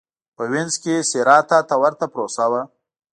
[0.35, 2.61] په وینز کې سېراتا ته ورته پروسه وه.